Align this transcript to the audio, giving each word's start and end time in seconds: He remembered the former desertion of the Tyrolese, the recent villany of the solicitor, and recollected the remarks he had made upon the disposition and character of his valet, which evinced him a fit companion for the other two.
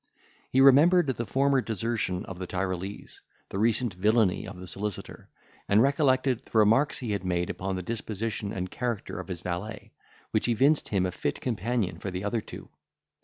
He 0.49 0.61
remembered 0.61 1.05
the 1.15 1.25
former 1.25 1.61
desertion 1.61 2.25
of 2.25 2.39
the 2.39 2.47
Tyrolese, 2.47 3.21
the 3.49 3.59
recent 3.59 3.93
villany 3.93 4.47
of 4.47 4.57
the 4.59 4.65
solicitor, 4.65 5.29
and 5.69 5.79
recollected 5.79 6.43
the 6.43 6.57
remarks 6.57 6.97
he 6.97 7.11
had 7.11 7.23
made 7.23 7.51
upon 7.51 7.75
the 7.75 7.83
disposition 7.83 8.51
and 8.51 8.71
character 8.71 9.19
of 9.19 9.27
his 9.27 9.43
valet, 9.43 9.93
which 10.31 10.47
evinced 10.47 10.89
him 10.89 11.05
a 11.05 11.11
fit 11.11 11.39
companion 11.39 11.99
for 11.99 12.09
the 12.09 12.23
other 12.23 12.41
two. 12.41 12.69